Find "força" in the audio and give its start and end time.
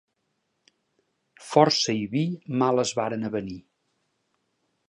1.49-1.95